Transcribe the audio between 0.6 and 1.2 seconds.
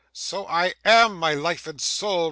am,